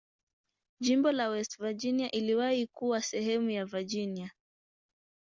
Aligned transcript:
Jimbo 0.79 1.11
la 1.11 1.29
West 1.29 1.57
Virginia 1.59 2.11
iliwahi 2.11 2.67
kuwa 2.67 3.01
sehemu 3.01 3.49
ya 3.49 3.65
Virginia. 3.65 4.31